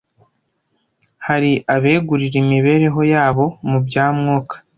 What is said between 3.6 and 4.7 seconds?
mu bya Mwuka